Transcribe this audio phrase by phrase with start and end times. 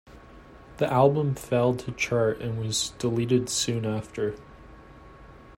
[0.77, 4.33] The album failed to chart and was deleted soon after.